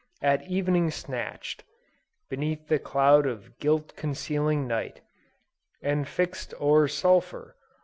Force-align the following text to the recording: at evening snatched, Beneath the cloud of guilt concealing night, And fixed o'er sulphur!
at 0.23 0.41
evening 0.47 0.89
snatched, 0.89 1.63
Beneath 2.27 2.69
the 2.69 2.79
cloud 2.79 3.27
of 3.27 3.59
guilt 3.59 3.95
concealing 3.95 4.65
night, 4.65 5.01
And 5.79 6.07
fixed 6.07 6.55
o'er 6.59 6.87
sulphur! 6.87 7.55